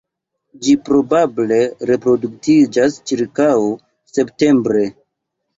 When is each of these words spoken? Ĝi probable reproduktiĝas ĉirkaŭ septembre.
Ĝi 0.61 0.71
probable 0.87 1.59
reproduktiĝas 1.91 2.97
ĉirkaŭ 3.13 3.53
septembre. 4.15 4.83